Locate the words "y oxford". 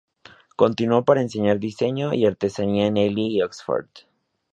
3.37-3.85